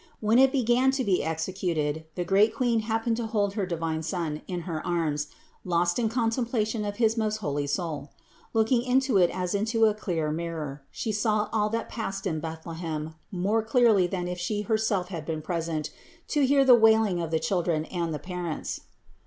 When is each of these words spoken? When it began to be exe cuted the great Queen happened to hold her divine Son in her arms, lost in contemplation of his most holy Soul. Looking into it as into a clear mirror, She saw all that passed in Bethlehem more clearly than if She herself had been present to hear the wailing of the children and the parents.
When 0.19 0.39
it 0.39 0.51
began 0.51 0.89
to 0.97 1.03
be 1.03 1.23
exe 1.23 1.45
cuted 1.51 2.05
the 2.15 2.25
great 2.25 2.55
Queen 2.55 2.79
happened 2.79 3.17
to 3.17 3.27
hold 3.27 3.53
her 3.53 3.67
divine 3.67 4.01
Son 4.01 4.41
in 4.47 4.61
her 4.61 4.83
arms, 4.83 5.27
lost 5.63 5.99
in 5.99 6.09
contemplation 6.09 6.83
of 6.85 6.95
his 6.95 7.17
most 7.17 7.37
holy 7.37 7.67
Soul. 7.67 8.09
Looking 8.51 8.81
into 8.81 9.17
it 9.19 9.29
as 9.29 9.53
into 9.53 9.85
a 9.85 9.93
clear 9.93 10.31
mirror, 10.31 10.81
She 10.89 11.11
saw 11.11 11.49
all 11.53 11.69
that 11.69 11.87
passed 11.87 12.25
in 12.25 12.39
Bethlehem 12.39 13.13
more 13.31 13.61
clearly 13.61 14.07
than 14.07 14.27
if 14.27 14.39
She 14.39 14.61
herself 14.63 15.09
had 15.09 15.23
been 15.23 15.43
present 15.43 15.91
to 16.29 16.47
hear 16.47 16.65
the 16.65 16.73
wailing 16.73 17.21
of 17.21 17.29
the 17.29 17.37
children 17.39 17.85
and 17.85 18.11
the 18.11 18.17
parents. 18.17 18.81